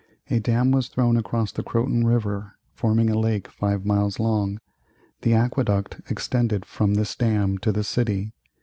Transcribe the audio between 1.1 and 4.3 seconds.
across the Croton River, forming a lake five miles